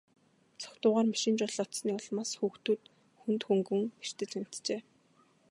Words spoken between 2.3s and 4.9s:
хүүхдүүд хүнд хөнгөн бэртэж гэмтжээ.